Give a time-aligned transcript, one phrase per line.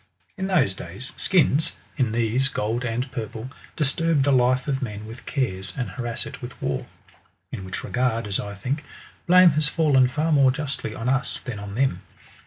[0.35, 5.27] In those days skins, in these gold and purple, disturb the life of men with
[5.27, 6.87] cares, and harass it with war.
[7.51, 8.83] In which re gard, as I think,
[9.27, 12.01] blame has fallen far more justly on us than on them.